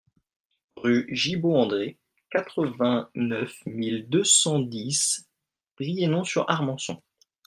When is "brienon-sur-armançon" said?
5.77-7.03